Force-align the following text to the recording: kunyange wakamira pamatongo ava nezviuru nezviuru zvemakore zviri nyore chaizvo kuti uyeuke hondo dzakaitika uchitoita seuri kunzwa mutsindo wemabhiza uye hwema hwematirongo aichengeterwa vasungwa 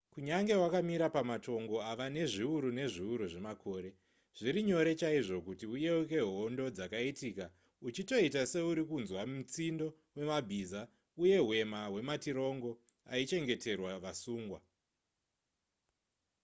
kunyange 0.13 0.53
wakamira 0.63 1.07
pamatongo 1.15 1.77
ava 1.91 2.05
nezviuru 2.15 2.69
nezviuru 2.79 3.23
zvemakore 3.33 3.89
zviri 4.39 4.59
nyore 4.69 4.91
chaizvo 4.99 5.37
kuti 5.47 5.65
uyeuke 5.75 6.19
hondo 6.29 6.65
dzakaitika 6.75 7.45
uchitoita 7.87 8.41
seuri 8.53 8.83
kunzwa 8.89 9.21
mutsindo 9.31 9.87
wemabhiza 10.15 10.81
uye 11.23 11.37
hwema 11.47 11.79
hwematirongo 11.91 12.69
aichengeterwa 13.13 13.91
vasungwa 14.03 14.59